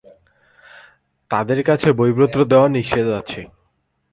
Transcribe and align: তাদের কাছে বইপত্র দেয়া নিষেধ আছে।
তাদের 1.31 1.59
কাছে 1.63 1.87
বইপত্র 1.93 2.39
দেয়া 2.45 2.67
নিষেধ 2.67 3.07
আছে। 3.19 3.41